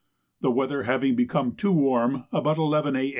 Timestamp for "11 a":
2.57-3.09